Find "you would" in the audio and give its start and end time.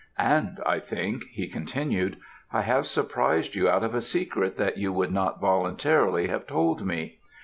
4.79-5.11